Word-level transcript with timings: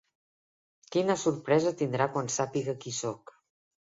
Quina 0.95 1.17
sorpresa 1.23 1.73
tindrà 1.81 2.07
quan 2.15 2.31
sàpiga 2.37 2.75
qui 2.87 2.95
soc! 3.01 3.35